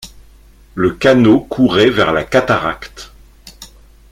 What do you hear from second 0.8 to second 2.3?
canot courait vers la